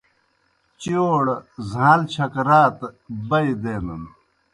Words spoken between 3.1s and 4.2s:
بئی دینَن۔